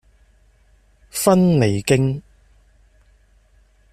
[1.11, 2.23] 芬尼徑